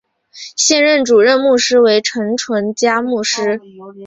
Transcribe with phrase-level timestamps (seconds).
[0.55, 3.61] 现任主任牧师为陈淳佳牧师。